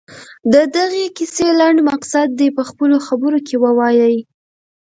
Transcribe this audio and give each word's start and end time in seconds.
د 0.53 0.55
دغې 0.75 1.05
کیسې 1.17 1.47
لنډ 1.59 1.77
مقصد 1.89 2.27
دې 2.39 2.49
په 2.57 2.63
خپلو 2.69 2.97
خبرو 3.07 3.37
کې 3.47 3.55
ووايي. 3.63 4.17